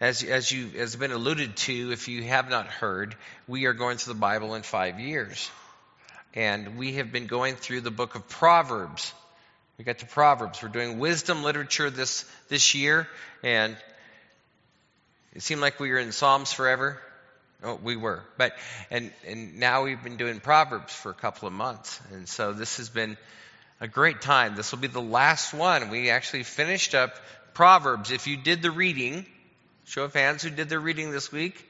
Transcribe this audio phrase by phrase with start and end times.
[0.00, 3.14] As, as you has been alluded to, if you have not heard,
[3.46, 5.50] we are going through the Bible in five years.
[6.34, 9.12] And we have been going through the book of Proverbs.
[9.78, 10.62] We got to Proverbs.
[10.62, 13.08] We're doing wisdom literature this, this year,
[13.42, 13.76] and
[15.32, 17.00] it seemed like we were in Psalms forever.
[17.62, 18.22] Oh, we were.
[18.36, 18.52] But
[18.90, 22.00] and and now we've been doing Proverbs for a couple of months.
[22.12, 23.16] And so this has been
[23.80, 24.54] a great time.
[24.54, 25.90] This will be the last one.
[25.90, 27.14] We actually finished up
[27.54, 28.10] Proverbs.
[28.10, 29.26] If you did the reading,
[29.86, 31.64] show of hands who did their reading this week.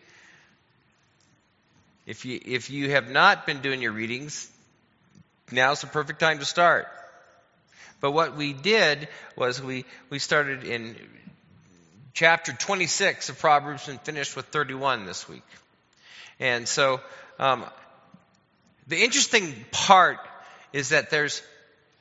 [2.07, 4.51] If you if you have not been doing your readings,
[5.51, 6.87] now's the perfect time to start.
[8.01, 10.95] But what we did was we, we started in
[12.13, 15.43] chapter 26 of Proverbs and finished with 31 this week.
[16.39, 17.01] And so,
[17.39, 17.65] um,
[18.87, 20.19] the interesting part
[20.75, 21.41] is that there's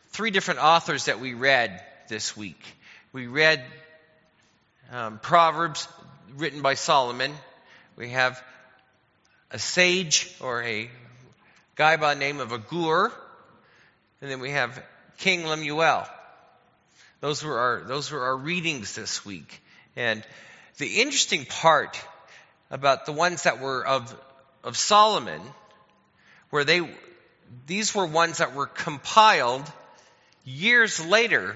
[0.09, 2.62] three different authors that we read this week.
[3.14, 3.64] We read
[4.92, 5.88] um, Proverbs
[6.36, 7.34] written by Solomon.
[7.96, 8.42] We have
[9.52, 10.89] a sage or a
[11.76, 13.12] guy by the name of Agur.
[14.22, 14.81] And then we have
[15.17, 16.06] King Lemuel.
[17.20, 19.61] Those were our, those were our readings this week.
[19.95, 20.23] And
[20.78, 22.00] the interesting part
[22.72, 24.14] about the ones that were of,
[24.64, 25.42] of Solomon,
[26.50, 26.81] where they,
[27.67, 29.72] these were ones that were compiled
[30.44, 31.56] years later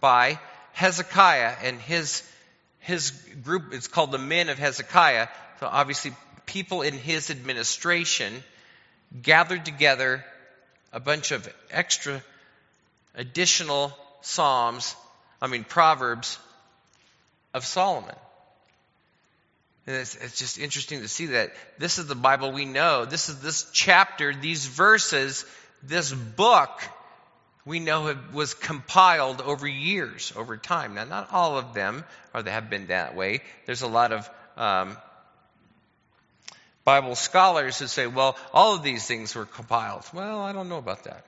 [0.00, 0.38] by
[0.72, 2.22] Hezekiah and his,
[2.88, 3.10] his
[3.44, 5.28] group, it's called the men of Hezekiah.
[5.60, 6.12] So obviously
[6.46, 8.32] people in his administration
[9.22, 10.24] gathered together
[10.90, 12.22] a bunch of extra
[13.14, 14.96] additional Psalms,
[15.42, 16.38] I mean, Proverbs
[17.52, 18.14] of Solomon.
[19.86, 23.04] And it's, it's, just interesting to see that this is the Bible we know.
[23.04, 25.44] This is this chapter, these verses,
[25.82, 26.82] this book
[27.68, 30.94] we know it was compiled over years, over time.
[30.94, 32.02] Now, not all of them
[32.32, 33.42] are they have been that way.
[33.66, 34.96] There's a lot of um,
[36.84, 40.04] Bible scholars who say, well, all of these things were compiled.
[40.14, 41.26] Well, I don't know about that.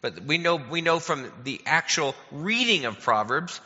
[0.00, 3.60] But we know, we know from the actual reading of Proverbs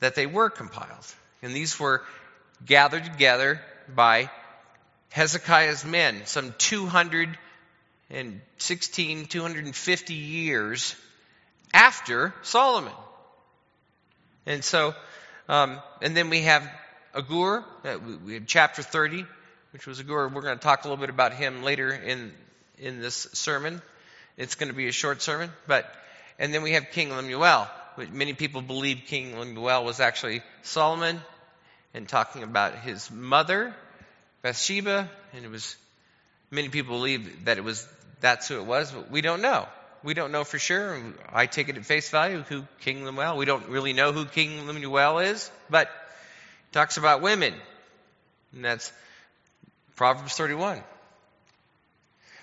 [0.00, 1.06] that they were compiled.
[1.40, 2.02] And these were
[2.66, 4.28] gathered together by
[5.08, 10.96] Hezekiah's men, some 216, 250 years
[11.74, 12.92] after Solomon.
[14.46, 14.94] And so,
[15.48, 16.66] um, and then we have
[17.14, 19.26] Agur, uh, we have chapter 30,
[19.72, 20.28] which was Agur.
[20.28, 22.32] We're going to talk a little bit about him later in,
[22.78, 23.82] in this sermon.
[24.36, 25.92] It's going to be a short sermon, but
[26.38, 27.68] and then we have King Lemuel.
[28.10, 31.20] Many people believe King Lemuel was actually Solomon,
[31.92, 33.72] and talking about his mother,
[34.42, 35.76] Bathsheba, and it was
[36.50, 37.86] many people believe that it was
[38.20, 39.68] that's who it was, but we don't know.
[40.04, 41.00] We don't know for sure.
[41.32, 43.38] I take it at face value who King Lemuel.
[43.38, 47.54] We don't really know who King Lemuel is, but he talks about women,
[48.52, 48.92] and that's
[49.96, 50.82] Proverbs 31.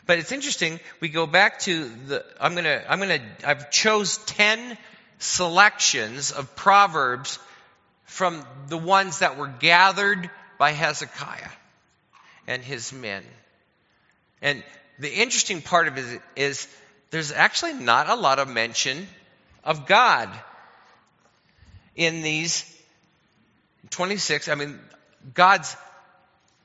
[0.07, 0.79] But it's interesting.
[1.01, 4.75] We go back to the, I'm gonna, I'm gonna, I've chose 10
[5.19, 7.38] selections of Proverbs
[8.05, 11.51] from the ones that were gathered by Hezekiah
[12.47, 13.23] and his men.
[14.41, 14.63] And
[14.97, 16.67] the interesting part of it is
[17.11, 19.07] there's actually not a lot of mention
[19.63, 20.29] of God
[21.95, 22.66] in these
[23.91, 24.47] 26.
[24.47, 24.79] I mean,
[25.33, 25.75] God's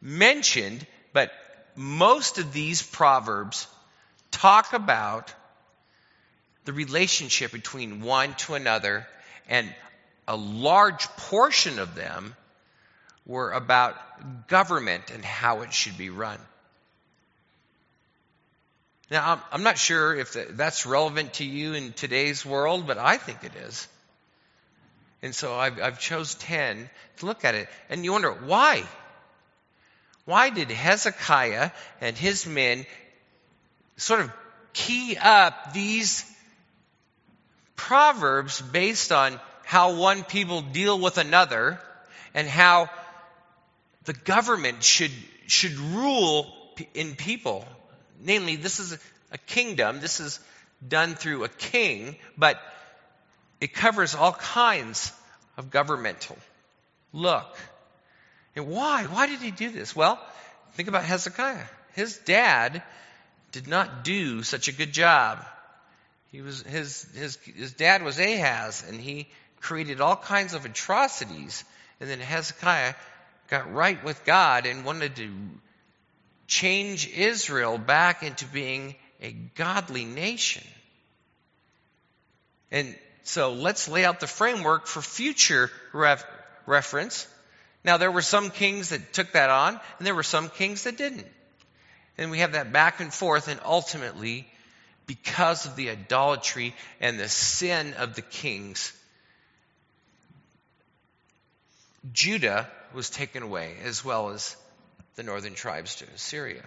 [0.01, 1.33] mentioned, but
[1.75, 3.67] most of these proverbs
[4.31, 5.35] talk about
[6.65, 9.07] the relationship between one to another,
[9.49, 9.73] and
[10.27, 12.35] a large portion of them
[13.25, 13.97] were about
[14.49, 16.39] government and how it should be run.
[19.11, 23.45] Now, I'm not sure if that's relevant to you in today's world, but I think
[23.45, 23.87] it is.
[25.23, 27.69] And so I've, I've chose 10 to look at it.
[27.89, 28.85] And you wonder, why?
[30.25, 32.85] Why did Hezekiah and his men
[33.97, 34.33] sort of
[34.73, 36.25] key up these
[37.77, 41.81] proverbs based on how one people deal with another
[42.35, 42.91] and how
[44.05, 45.13] the government should,
[45.47, 46.53] should rule
[46.93, 47.65] in people?
[48.21, 48.99] Namely, this is
[49.33, 50.01] a kingdom.
[50.01, 50.41] This is
[50.87, 52.61] done through a king, but
[53.61, 55.13] it covers all kinds
[55.57, 56.37] of governmental.
[57.13, 57.57] Look,
[58.55, 59.05] and why?
[59.05, 59.95] Why did he do this?
[59.97, 60.19] Well,
[60.75, 61.65] think about Hezekiah.
[61.95, 62.83] His dad
[63.53, 65.45] did not do such a good job.
[66.33, 69.29] He was, his, his, his dad was Ahaz, and he
[69.61, 71.65] created all kinds of atrocities.
[72.01, 72.95] And then Hezekiah
[73.49, 75.31] got right with God and wanted to
[76.47, 80.65] change Israel back into being a godly nation.
[82.71, 86.27] And so let's lay out the framework for future ref-
[86.67, 87.27] reference
[87.87, 90.99] Now, there were some kings that took that on, and there were some kings that
[90.99, 91.27] didn't.
[92.19, 94.49] And we have that back and forth, and ultimately,
[95.07, 98.93] because of the idolatry and the sin of the kings,
[102.13, 104.57] Judah was taken away, as well as
[105.17, 106.63] the northern tribes to Assyria.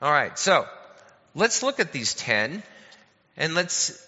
[0.00, 0.66] All right, so
[1.34, 2.62] let's look at these ten,
[3.36, 4.06] and let's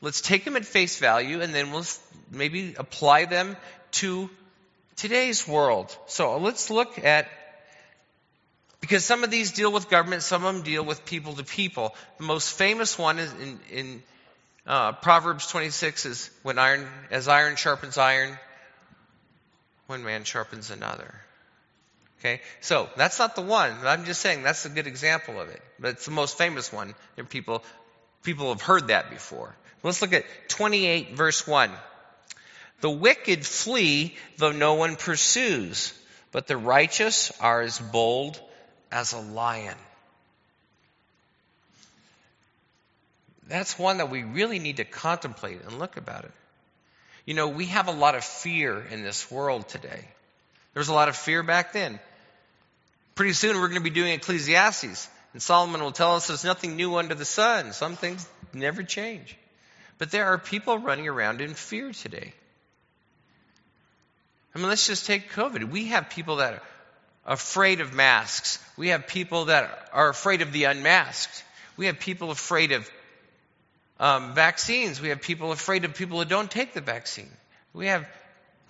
[0.00, 1.86] let's take them at face value, and then we'll
[2.30, 3.56] maybe apply them
[3.92, 4.30] to
[4.96, 5.96] today's world.
[6.06, 7.28] So let's look at
[8.80, 11.94] because some of these deal with government, some of them deal with people to people.
[12.18, 14.02] The most famous one is in, in
[14.66, 18.38] uh, Proverbs 26 is when iron, as iron sharpens iron,
[19.86, 21.14] one man sharpens another.
[22.20, 23.72] Okay, so that's not the one.
[23.84, 25.62] I'm just saying that's a good example of it.
[25.78, 26.94] But it's the most famous one.
[27.18, 27.62] And people,
[28.22, 29.54] people have heard that before.
[29.82, 31.70] Let's look at 28 verse 1.
[32.80, 35.92] The wicked flee though no one pursues,
[36.32, 38.40] but the righteous are as bold
[38.90, 39.76] as a lion.
[43.48, 46.32] That's one that we really need to contemplate and look about it.
[47.24, 50.04] You know, we have a lot of fear in this world today.
[50.76, 51.98] There was a lot of fear back then.
[53.14, 56.76] Pretty soon we're going to be doing Ecclesiastes, and Solomon will tell us there's nothing
[56.76, 57.72] new under the sun.
[57.72, 59.38] Some things never change.
[59.96, 62.34] But there are people running around in fear today.
[64.54, 65.70] I mean, let's just take COVID.
[65.70, 66.62] We have people that are
[67.24, 68.62] afraid of masks.
[68.76, 71.42] We have people that are afraid of the unmasked.
[71.78, 72.90] We have people afraid of
[73.98, 75.00] um, vaccines.
[75.00, 77.30] We have people afraid of people who don't take the vaccine.
[77.72, 78.06] We have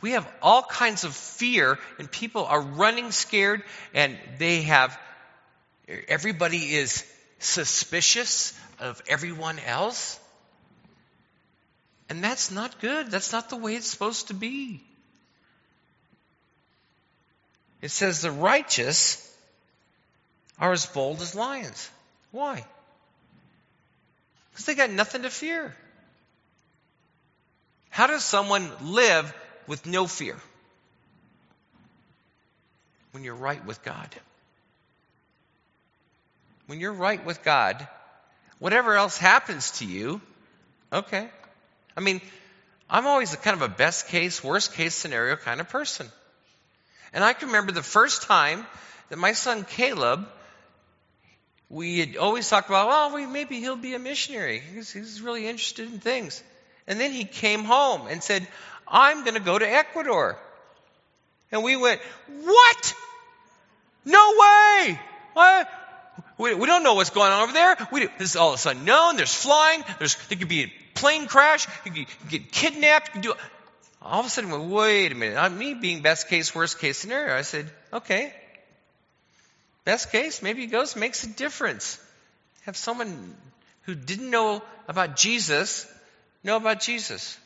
[0.00, 3.62] we have all kinds of fear, and people are running scared,
[3.94, 4.98] and they have
[6.08, 7.04] everybody is
[7.38, 10.18] suspicious of everyone else.
[12.08, 13.10] And that's not good.
[13.10, 14.80] That's not the way it's supposed to be.
[17.82, 19.22] It says the righteous
[20.58, 21.90] are as bold as lions.
[22.30, 22.64] Why?
[24.50, 25.74] Because they got nothing to fear.
[27.90, 29.32] How does someone live
[29.66, 30.36] with no fear?
[33.12, 34.08] When you're right with God.
[36.66, 37.86] When you're right with God,
[38.58, 40.20] whatever else happens to you,
[40.92, 41.28] okay.
[41.96, 42.20] I mean,
[42.90, 46.08] I'm always a kind of a best case, worst case scenario kind of person.
[47.12, 48.66] And I can remember the first time
[49.08, 50.26] that my son Caleb
[51.68, 54.62] we had always talked about, well, we, maybe he'll be a missionary.
[54.72, 56.42] He's, he's really interested in things.
[56.86, 58.46] And then he came home and said,
[58.88, 60.38] I'm going to go to Ecuador.
[61.52, 62.00] And we went,
[62.42, 62.94] what?
[64.04, 65.00] No way!
[65.34, 65.68] What?
[66.38, 67.76] We, we don't know what's going on over there.
[67.92, 69.16] We, this is all of a sudden known.
[69.16, 69.84] There's flying.
[69.98, 71.66] There's, there could be a plane crash.
[71.84, 73.14] You could, get kidnapped.
[73.14, 73.34] You do,
[74.02, 75.36] all of a sudden, went, wait a minute.
[75.36, 77.34] I'm me being best case, worst case scenario.
[77.34, 78.32] I said, okay,
[79.86, 82.00] Best case, maybe he goes, makes a difference.
[82.62, 83.36] Have someone
[83.82, 85.86] who didn't know about Jesus
[86.42, 87.38] know about Jesus.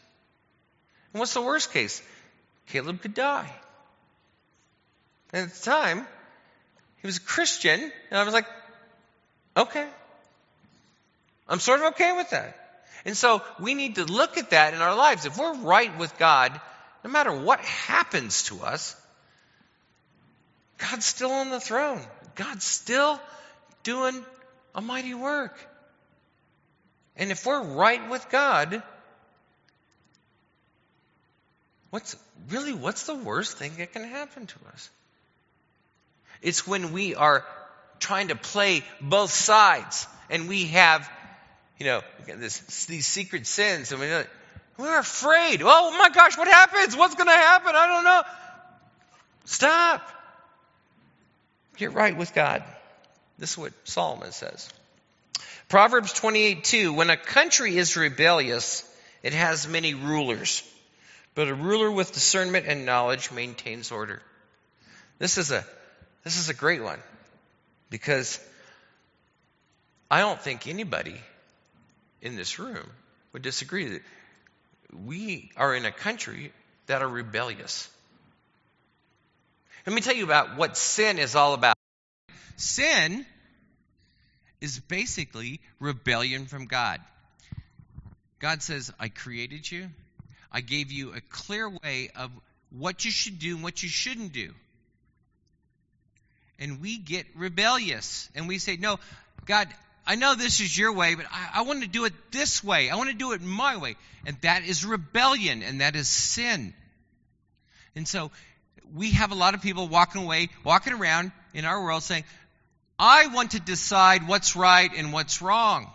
[1.12, 2.02] And what's the worst case?
[2.68, 3.52] Caleb could die.
[5.32, 6.06] And at the time,
[7.00, 8.46] he was a Christian, and I was like,
[9.56, 9.86] okay.
[11.48, 12.56] I'm sort of okay with that.
[13.04, 15.24] And so we need to look at that in our lives.
[15.24, 16.60] If we're right with God,
[17.04, 18.94] no matter what happens to us,
[20.78, 22.00] God's still on the throne.
[22.34, 23.20] God's still
[23.82, 24.24] doing
[24.74, 25.58] a mighty work.
[27.16, 28.82] And if we're right with God,
[31.90, 32.16] what's
[32.48, 34.90] really what's the worst thing that can happen to us?
[36.42, 37.44] It's when we are
[37.98, 41.08] trying to play both sides and we have,
[41.78, 44.08] you know, this, these secret sins and we,
[44.78, 45.60] we're afraid.
[45.62, 46.96] Oh my gosh, what happens?
[46.96, 47.72] What's going to happen?
[47.74, 48.22] I don't know.
[49.44, 50.08] Stop.
[51.76, 52.62] Get right with God.
[53.38, 54.68] This is what Solomon says.
[55.68, 58.84] Proverbs 28 2 When a country is rebellious,
[59.22, 60.62] it has many rulers,
[61.40, 64.20] but a ruler with discernment and knowledge maintains order.
[65.18, 65.64] This is a,
[66.22, 66.98] this is a great one
[67.88, 68.38] because
[70.10, 71.18] I don't think anybody
[72.20, 72.86] in this room
[73.32, 74.02] would disagree that
[75.06, 76.52] we are in a country
[76.88, 77.88] that are rebellious.
[79.86, 81.74] Let me tell you about what sin is all about.
[82.56, 83.24] Sin
[84.60, 87.00] is basically rebellion from God.
[88.40, 89.88] God says, I created you.
[90.52, 92.30] I gave you a clear way of
[92.70, 94.52] what you should do and what you shouldn't do.
[96.58, 98.98] And we get rebellious and we say, No,
[99.46, 99.68] God,
[100.06, 102.90] I know this is your way, but I, I want to do it this way.
[102.90, 103.96] I want to do it my way.
[104.26, 106.74] And that is rebellion and that is sin.
[107.96, 108.30] And so
[108.94, 112.24] we have a lot of people walking away, walking around in our world saying,
[112.98, 115.90] I want to decide what's right and what's wrong.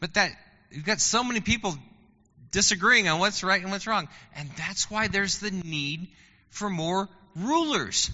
[0.00, 0.32] But that,
[0.74, 1.76] you've got so many people
[2.50, 4.08] disagreeing on what's right and what's wrong.
[4.36, 6.08] And that's why there's the need
[6.50, 8.10] for more rulers.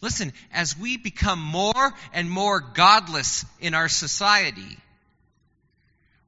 [0.00, 4.78] Listen, as we become more and more godless in our society,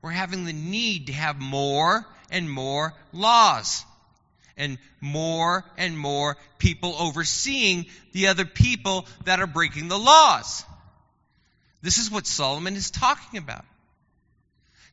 [0.02, 3.84] we're having the need to have more and more laws
[4.56, 10.64] and more and more people overseeing the other people that are breaking the laws.
[11.80, 13.64] This is what Solomon is talking about.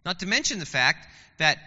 [0.07, 1.05] Not to mention the fact
[1.37, 1.57] that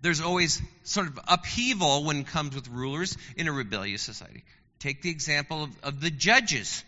[0.00, 4.44] there's always sort of upheaval when it comes with rulers in a rebellious society.
[4.78, 6.84] Take the example of, of the judges.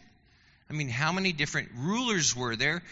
[0.70, 2.84] I mean, how many different rulers were there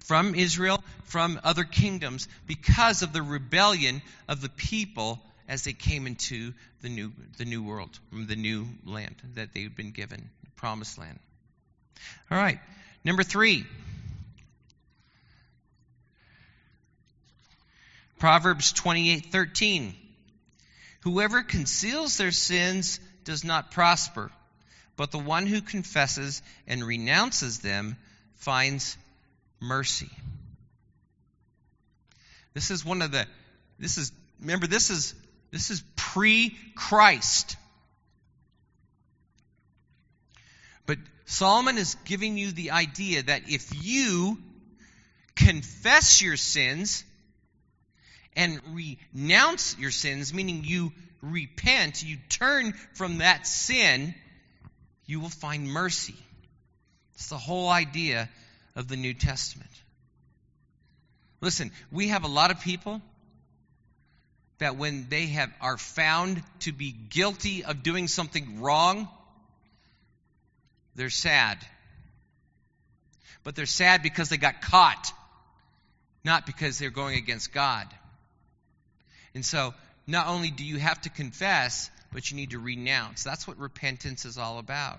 [0.00, 6.06] from Israel, from other kingdoms, because of the rebellion of the people as they came
[6.06, 10.98] into the new, the new world, the new land that they've been given, the promised
[10.98, 11.18] land.
[12.30, 12.60] All right,
[13.06, 13.64] number three.
[18.22, 19.96] Proverbs 28:13
[21.00, 24.30] Whoever conceals their sins does not prosper,
[24.94, 27.96] but the one who confesses and renounces them
[28.36, 28.96] finds
[29.58, 30.08] mercy.
[32.54, 33.26] This is one of the
[33.80, 35.16] this is remember this is
[35.50, 37.56] this is pre-Christ.
[40.86, 44.38] But Solomon is giving you the idea that if you
[45.34, 47.02] confess your sins
[48.36, 54.14] and renounce your sins, meaning you repent, you turn from that sin,
[55.06, 56.14] you will find mercy.
[57.14, 58.28] It's the whole idea
[58.74, 59.70] of the New Testament.
[61.40, 63.02] Listen, we have a lot of people
[64.58, 69.08] that when they have are found to be guilty of doing something wrong,
[70.94, 71.58] they're sad.
[73.44, 75.12] But they're sad because they got caught,
[76.24, 77.88] not because they're going against God.
[79.34, 79.74] And so,
[80.06, 83.22] not only do you have to confess, but you need to renounce.
[83.22, 84.98] That's what repentance is all about.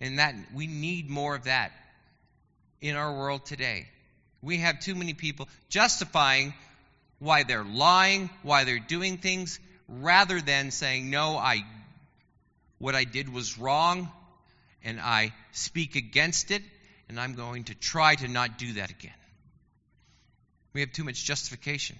[0.00, 1.72] And that we need more of that
[2.80, 3.88] in our world today.
[4.42, 6.54] We have too many people justifying
[7.18, 9.58] why they're lying, why they're doing things,
[9.88, 11.64] rather than saying, No, I
[12.78, 14.10] what I did was wrong,
[14.84, 16.62] and I speak against it,
[17.08, 19.14] and I'm going to try to not do that again.
[20.74, 21.98] We have too much justification.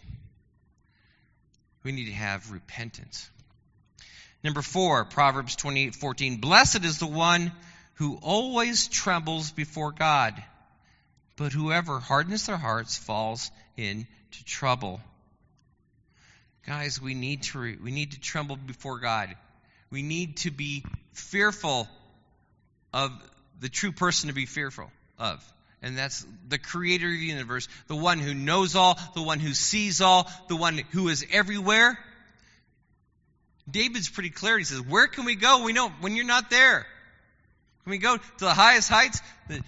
[1.87, 3.31] We need to have repentance.
[4.43, 6.41] Number four, Proverbs 28 14.
[6.41, 7.53] Blessed is the one
[7.95, 10.35] who always trembles before God,
[11.37, 14.09] but whoever hardens their hearts falls into
[14.45, 15.01] trouble.
[16.67, 19.33] Guys, we need to re- we need to tremble before God.
[19.89, 21.87] We need to be fearful
[22.93, 23.13] of
[23.61, 24.91] the true person to be fearful
[25.21, 25.41] of.
[25.83, 29.53] And that's the creator of the universe, the one who knows all, the one who
[29.53, 31.99] sees all, the one who is everywhere.
[33.71, 34.59] David's pretty clear.
[34.59, 35.65] He says, Where can we go?
[35.65, 36.87] We know when you're not there.
[37.85, 39.63] Can we go to the highest heights, the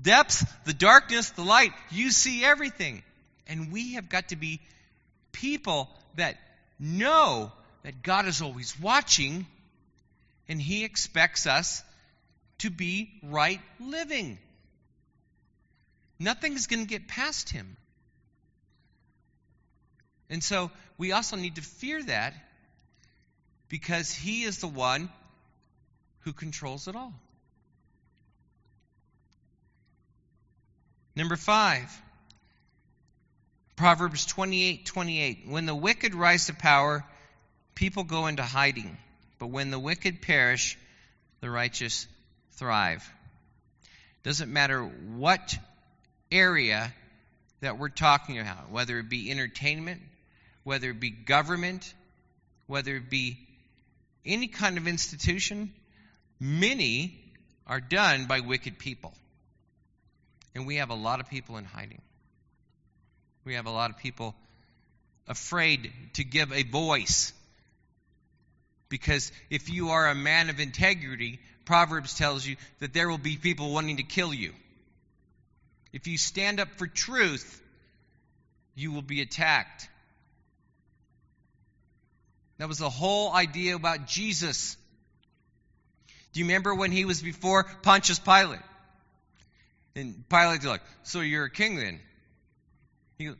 [0.00, 1.72] depths, the darkness, the light?
[1.90, 3.02] You see everything.
[3.48, 4.60] And we have got to be
[5.32, 6.36] people that
[6.78, 7.50] know
[7.82, 9.46] that God is always watching
[10.48, 11.82] and He expects us
[12.58, 14.38] to be right living.
[16.18, 17.76] Nothing's going to get past Him.
[20.30, 22.34] And so we also need to fear that
[23.68, 25.08] because He is the one
[26.20, 27.14] who controls it all.
[31.14, 31.90] Number five,
[33.76, 35.44] Proverbs 28 28.
[35.46, 37.04] When the wicked rise to power,
[37.74, 38.96] people go into hiding.
[39.38, 40.76] But when the wicked perish,
[41.40, 42.06] the righteous
[42.52, 43.08] thrive.
[44.24, 45.56] Doesn't matter what
[46.30, 46.92] area
[47.60, 50.00] that we're talking about, whether it be entertainment,
[50.64, 51.92] whether it be government,
[52.66, 53.38] whether it be
[54.24, 55.72] any kind of institution,
[56.38, 57.18] many
[57.66, 59.12] are done by wicked people.
[60.54, 62.02] And we have a lot of people in hiding.
[63.44, 64.34] We have a lot of people
[65.26, 67.32] afraid to give a voice.
[68.88, 73.36] Because if you are a man of integrity, Proverbs tells you that there will be
[73.36, 74.52] people wanting to kill you.
[75.92, 77.62] If you stand up for truth,
[78.74, 79.88] you will be attacked.
[82.58, 84.76] That was the whole idea about Jesus.
[86.32, 88.60] Do you remember when he was before Pontius Pilate?
[89.94, 92.00] And Pilate's like, So you're a king then?
[93.16, 93.30] He,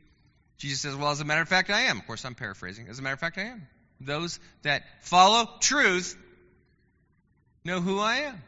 [0.57, 1.99] Jesus says, Well, as a matter of fact, I am.
[1.99, 2.88] Of course, I'm paraphrasing.
[2.88, 3.67] As a matter of fact, I am.
[4.00, 6.17] those that follow truth
[7.64, 8.43] know who I am.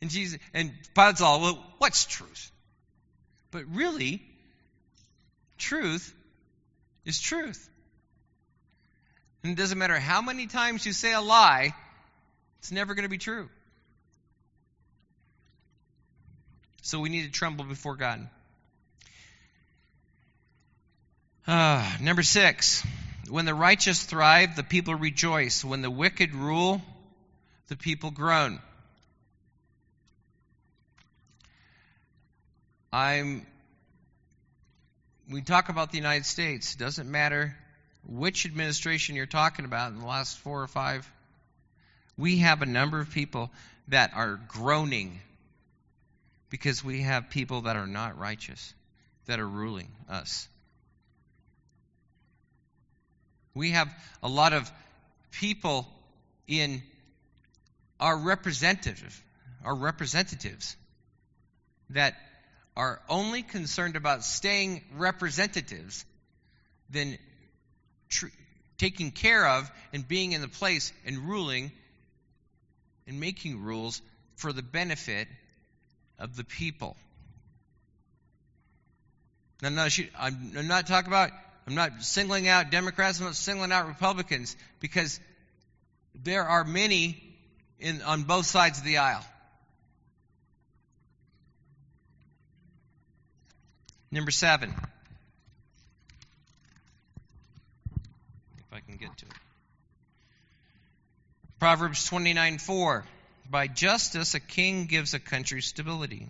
[0.00, 2.50] And Jesus and Pilate's all, well, what's truth?
[3.54, 4.20] But really,
[5.58, 6.12] truth
[7.04, 7.70] is truth.
[9.44, 11.72] And it doesn't matter how many times you say a lie,
[12.58, 13.48] it's never going to be true.
[16.82, 18.28] So we need to tremble before God.
[21.46, 22.84] Uh, number six,
[23.30, 25.64] when the righteous thrive, the people rejoice.
[25.64, 26.82] When the wicked rule,
[27.68, 28.58] the people groan.
[32.94, 33.44] I'm
[35.28, 36.76] we talk about the United States.
[36.76, 37.56] Doesn't matter
[38.06, 41.10] which administration you're talking about in the last four or five.
[42.16, 43.50] We have a number of people
[43.88, 45.18] that are groaning
[46.50, 48.72] because we have people that are not righteous
[49.26, 50.46] that are ruling us.
[53.54, 53.88] We have
[54.22, 54.70] a lot of
[55.32, 55.88] people
[56.46, 56.80] in
[57.98, 59.20] our representative,
[59.64, 60.76] our representatives
[61.90, 62.14] that
[62.76, 66.04] are only concerned about staying representatives
[66.90, 67.18] than
[68.08, 68.26] tr-
[68.78, 71.70] taking care of and being in the place and ruling
[73.06, 74.02] and making rules
[74.36, 75.28] for the benefit
[76.18, 76.96] of the people.
[79.62, 79.88] Now, no,
[80.18, 81.30] I'm not talking about,
[81.66, 85.20] I'm not singling out Democrats, I'm not singling out Republicans, because
[86.14, 87.22] there are many
[87.78, 89.24] in, on both sides of the aisle.
[94.14, 94.72] Number seven.
[98.58, 99.32] If I can get to it.
[101.58, 103.04] Proverbs 29 4.
[103.50, 106.28] By justice, a king gives a country stability.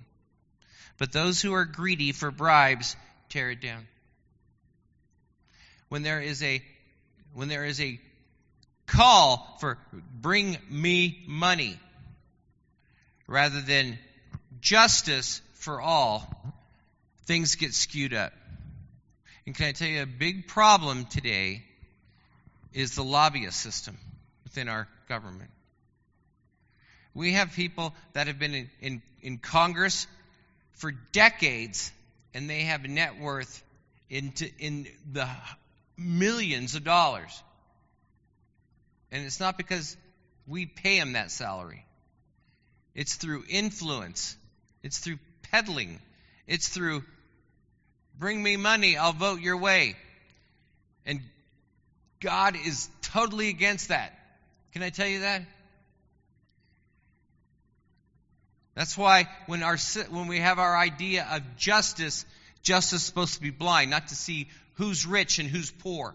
[0.97, 2.97] But those who are greedy for bribes
[3.29, 3.87] tear it down.
[5.91, 6.62] When there is a
[7.35, 8.00] when there is a
[8.87, 9.76] call for
[10.23, 11.79] bring me money
[13.27, 13.99] rather than
[14.62, 16.54] justice for all,
[17.27, 18.33] things get skewed up.
[19.47, 21.63] And can I tell you a big problem today
[22.73, 23.97] is the lobbyist system
[24.45, 25.51] within our government.
[27.15, 30.07] We have people that have been in, in, in Congress
[30.73, 31.93] for decades
[32.33, 33.63] and they have a net worth
[34.11, 35.29] into, in the
[35.97, 37.43] millions of dollars.
[39.13, 39.97] And it's not because
[40.47, 41.87] we pay them that salary.
[42.95, 44.37] It's through influence.
[44.83, 45.19] It's through
[45.51, 46.01] peddling.
[46.47, 47.05] It's through
[48.18, 49.96] bring me money, I'll vote your way.
[51.07, 51.20] And
[52.20, 54.12] God is totally against that.
[54.72, 55.42] Can I tell you that?
[58.74, 59.77] That's why when our
[60.11, 62.27] when we have our idea of justice,
[62.62, 66.14] justice is supposed to be blind, not to see who's rich and who's poor,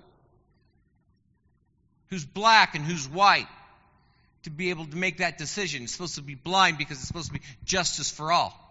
[2.10, 3.48] who's black and who's white.
[4.44, 7.28] To be able to make that decision, it's supposed to be blind because it's supposed
[7.28, 8.69] to be justice for all.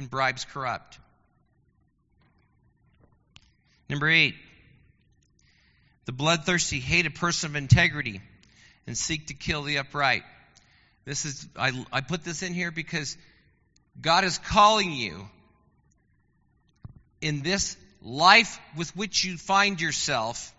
[0.00, 0.98] And bribes corrupt.
[3.90, 4.34] Number eight,
[6.06, 8.22] the bloodthirsty hate a person of integrity
[8.86, 10.22] and seek to kill the upright.
[11.04, 13.18] This is I, I put this in here because
[14.00, 15.28] God is calling you
[17.20, 20.50] in this life with which you find yourself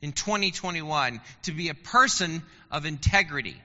[0.00, 3.60] in 2021 to be a person of integrity.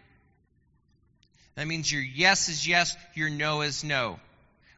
[1.55, 4.19] That means your yes is yes, your no is no.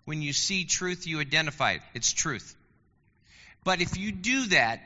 [0.07, 1.81] When you see truth, you identify it.
[1.93, 2.55] It's truth.
[3.65, 4.79] But if you do that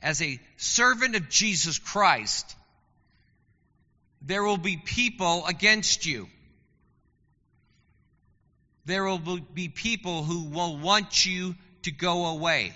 [0.00, 2.56] as a servant of Jesus Christ,
[4.22, 6.26] there will be people against you.
[8.86, 12.72] There will be people who will want you to go away.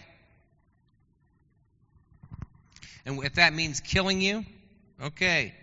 [3.06, 4.44] And if that means killing you,
[5.02, 5.54] okay.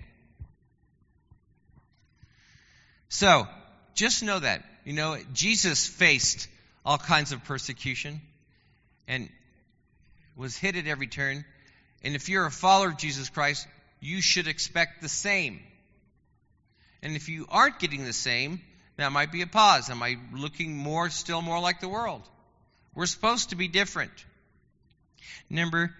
[3.09, 3.47] So,
[3.93, 4.63] just know that.
[4.85, 6.47] You know, Jesus faced
[6.85, 8.21] all kinds of persecution
[9.07, 9.29] and
[10.35, 11.45] was hit at every turn.
[12.03, 13.67] And if you're a follower of Jesus Christ,
[14.01, 15.61] you should expect the same.
[17.01, 18.61] And if you aren't getting the same,
[18.97, 19.89] that might be a pause.
[19.89, 22.21] Am I looking more, still more like the world?
[22.93, 24.11] We're supposed to be different.
[25.49, 25.93] Number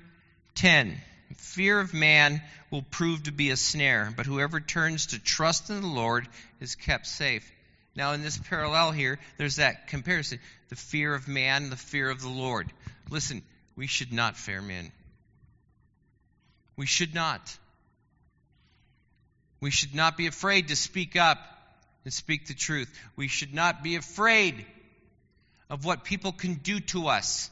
[0.55, 0.97] 10.
[1.35, 5.81] Fear of man will prove to be a snare, but whoever turns to trust in
[5.81, 6.27] the Lord
[6.59, 7.49] is kept safe.
[7.95, 12.21] Now, in this parallel here, there's that comparison the fear of man, the fear of
[12.21, 12.71] the Lord.
[13.09, 13.43] Listen,
[13.75, 14.91] we should not fear men.
[16.75, 17.55] We should not.
[19.61, 21.37] We should not be afraid to speak up
[22.03, 22.91] and speak the truth.
[23.15, 24.65] We should not be afraid
[25.69, 27.49] of what people can do to us.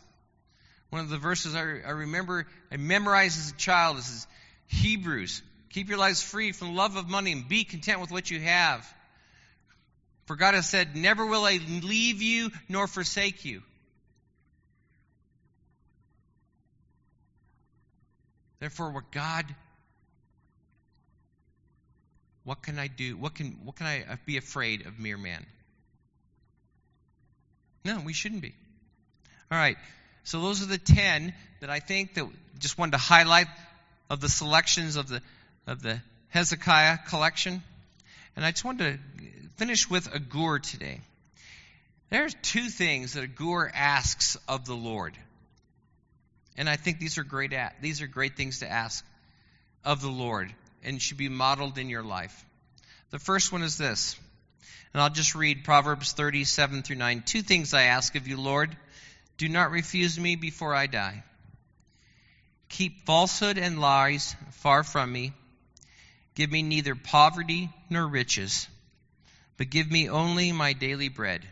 [0.89, 4.27] One of the verses I, I remember I memorized as a child is
[4.67, 5.41] Hebrews.
[5.69, 8.39] Keep your lives free from the love of money and be content with what you
[8.41, 8.85] have.
[10.25, 13.61] For God has said, Never will I leave you nor forsake you.
[18.59, 19.45] Therefore, what God,
[22.43, 23.17] what can I do?
[23.17, 25.45] What can, what can I be afraid of mere man?
[27.83, 28.53] No, we shouldn't be.
[29.51, 29.77] All right.
[30.23, 32.27] So those are the ten that I think that
[32.59, 33.47] just wanted to highlight
[34.09, 35.21] of the selections of the
[35.67, 37.63] of the Hezekiah collection.
[38.35, 40.99] And I just wanted to finish with Agur today.
[42.09, 45.15] There's two things that Agur asks of the Lord.
[46.57, 49.05] And I think these are great at, these are great things to ask
[49.85, 50.51] of the Lord
[50.83, 52.43] and should be modeled in your life.
[53.11, 54.19] The first one is this.
[54.95, 57.21] And I'll just read Proverbs 37 through 9.
[57.23, 58.75] Two things I ask of you, Lord.
[59.37, 61.23] Do not refuse me before I die.
[62.69, 65.33] Keep falsehood and lies far from me.
[66.33, 68.67] Give me neither poverty nor riches,
[69.57, 71.47] but give me only my daily bread.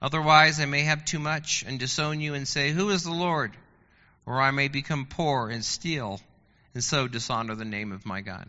[0.00, 3.52] Otherwise, I may have too much and disown you and say, Who is the Lord?
[4.26, 6.20] Or I may become poor and steal,
[6.74, 8.48] and so dishonor the name of my God.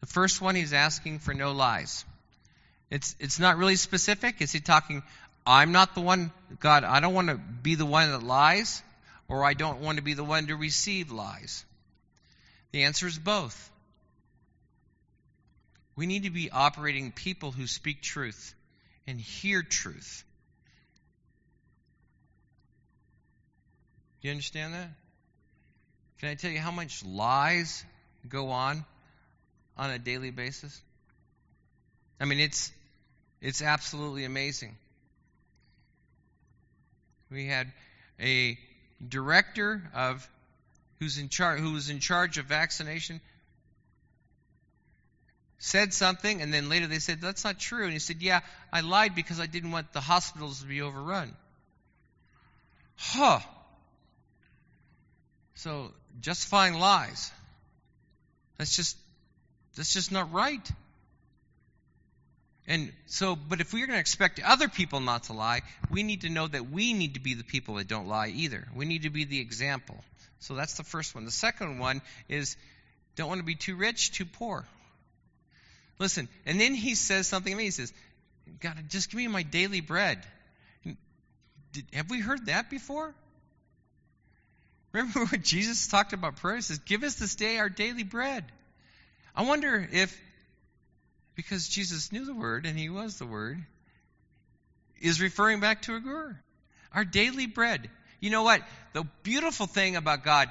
[0.00, 2.04] The first one, he's asking for no lies.
[2.90, 4.40] It's, it's not really specific.
[4.40, 5.02] Is he talking,
[5.46, 8.82] I'm not the one, God, I don't want to be the one that lies,
[9.28, 11.64] or I don't want to be the one to receive lies?
[12.72, 13.70] The answer is both.
[15.98, 18.54] We need to be operating people who speak truth
[19.08, 20.22] and hear truth.
[24.22, 24.90] Do you understand that?
[26.20, 27.84] Can I tell you how much lies
[28.28, 28.84] go on
[29.76, 30.80] on a daily basis?
[32.20, 32.70] I mean, it's
[33.40, 34.76] it's absolutely amazing.
[37.28, 37.72] We had
[38.20, 38.56] a
[39.08, 40.30] director of
[41.00, 43.20] who's in charge who was in charge of vaccination
[45.58, 47.84] said something, and then later they said, That's not true.
[47.84, 48.40] And he said, Yeah,
[48.72, 51.34] I lied because I didn't want the hospitals to be overrun.
[52.96, 53.40] Huh.
[55.54, 57.30] So justifying lies.
[58.58, 58.96] That's just
[59.76, 60.68] that's just not right.
[62.66, 66.20] And so, but if we're going to expect other people not to lie, we need
[66.22, 68.68] to know that we need to be the people that don't lie either.
[68.74, 69.96] We need to be the example.
[70.40, 71.24] So that's the first one.
[71.24, 72.56] The second one is
[73.16, 74.66] don't want to be too rich, too poor.
[75.98, 77.64] Listen, and then he says something to me.
[77.64, 77.92] He says,
[78.60, 80.18] God, just give me my daily bread.
[81.72, 83.14] Did, have we heard that before?
[84.92, 86.56] Remember what Jesus talked about prayer?
[86.56, 88.44] He says, Give us this day our daily bread.
[89.34, 90.18] I wonder if,
[91.34, 93.62] because Jesus knew the word and he was the word,
[95.00, 96.40] is referring back to Agur.
[96.92, 97.88] Our daily bread.
[98.20, 98.62] You know what?
[98.94, 100.48] The beautiful thing about God,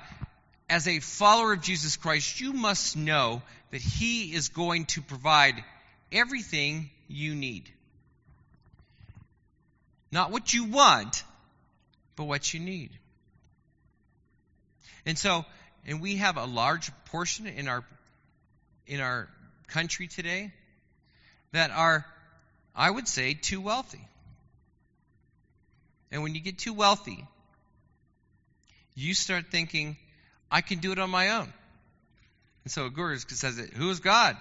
[0.69, 5.63] as a follower of Jesus Christ, you must know that He is going to provide
[6.11, 7.69] everything you need.
[10.11, 11.23] Not what you want,
[12.15, 12.91] but what you need.
[15.05, 15.45] And so,
[15.85, 17.83] and we have a large portion in our
[18.87, 19.27] in our
[19.67, 20.51] country today
[21.51, 22.05] that are,
[22.75, 24.05] I would say, too wealthy.
[26.11, 27.25] And when you get too wealthy,
[28.95, 29.97] you start thinking,
[30.51, 31.51] I can do it on my own.
[32.63, 34.37] And so Agur says it, who is God?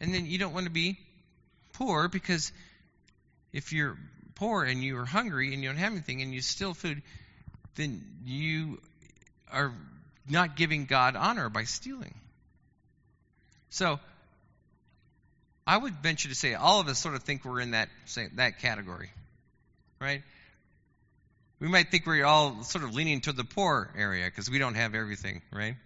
[0.00, 0.98] And then you don't want to be
[1.74, 2.52] poor because
[3.52, 3.96] if you're
[4.34, 7.02] poor and you are hungry and you don't have anything and you steal food,
[7.74, 8.80] then you
[9.52, 9.72] are
[10.28, 12.14] not giving God honor by stealing.
[13.70, 14.00] So
[15.66, 17.88] I would venture to say all of us sort of think we're in that
[18.34, 19.10] that category,
[20.00, 20.22] right?
[21.58, 24.74] We might think we're all sort of leaning to the poor area because we don't
[24.74, 25.76] have everything, right?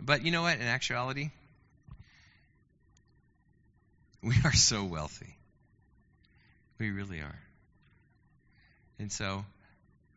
[0.00, 0.56] But you know what?
[0.56, 1.30] In actuality,
[4.22, 5.36] we are so wealthy.
[6.78, 7.38] We really are.
[8.98, 9.44] And so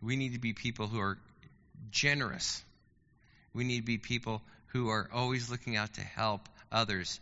[0.01, 1.17] we need to be people who are
[1.91, 2.63] generous.
[3.53, 7.19] We need to be people who are always looking out to help others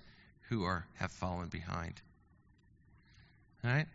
[0.49, 1.93] who are have fallen behind.
[3.63, 3.87] All right?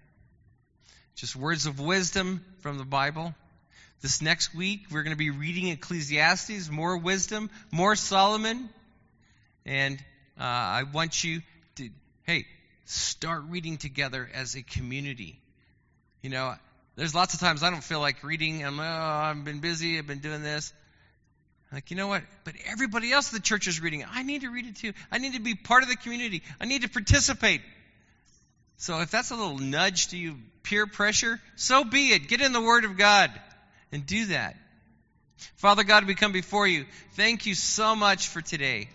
[1.17, 3.35] Just words of wisdom from the Bible.
[4.01, 8.69] This next week, we're going to be reading Ecclesiastes, more wisdom, more Solomon.
[9.65, 9.99] And
[10.39, 11.41] uh, I want you
[11.77, 11.89] to,
[12.25, 12.47] hey,
[12.85, 15.39] start reading together as a community.
[16.21, 16.55] You know,
[16.97, 18.65] there's lots of times I don't feel like reading.
[18.65, 19.99] I'm, oh, I've been busy.
[19.99, 20.73] I've been doing this.
[21.73, 22.23] Like, you know what?
[22.43, 24.09] But everybody else in the church is reading it.
[24.13, 24.93] I need to read it too.
[25.13, 26.43] I need to be part of the community.
[26.61, 27.63] I need to participate.
[28.77, 32.29] So if that's a little nudge to you, peer pressure, so be it.
[32.29, 33.31] Get in the Word of God
[33.93, 34.57] and do that.
[35.57, 36.85] Father God, we come before you.
[37.13, 38.89] Thank you so much for today.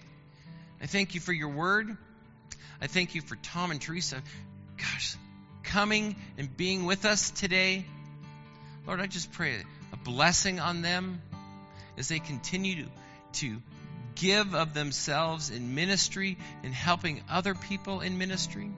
[0.81, 1.95] I thank you for your Word.
[2.81, 4.21] I thank you for Tom and Teresa.
[4.77, 5.15] Gosh,
[5.63, 7.85] coming and being with us today.
[8.87, 11.21] Lord, I just pray a blessing on them
[11.97, 12.89] as they continue to,
[13.33, 13.61] to
[14.15, 18.71] give of themselves in ministry and helping other people in ministry.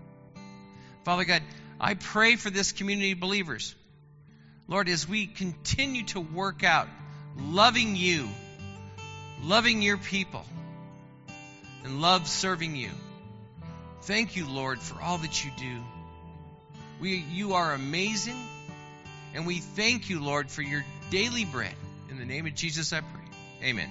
[1.04, 1.42] Father God,
[1.80, 3.76] I pray for this community of believers.
[4.68, 6.88] Lord, as we continue to work out
[7.38, 8.30] loving you,
[9.44, 10.46] loving your people,
[11.84, 12.90] and love serving you.
[14.04, 15.78] Thank you, Lord, for all that you do.
[17.00, 18.38] We, you are amazing,
[19.34, 21.74] and we thank you, Lord, for your daily bread.
[22.10, 23.70] In the name of Jesus, I pray.
[23.70, 23.90] Amen.